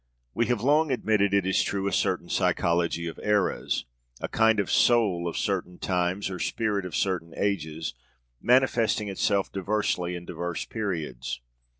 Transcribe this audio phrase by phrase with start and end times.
[0.33, 3.85] We have long admitted, it is true, a certain psychology of eras
[4.19, 7.93] a kind of 'soul' of certain times, or 'spirit' of certain ages,
[8.41, 11.39] manifesting itself diversely in diverse periods.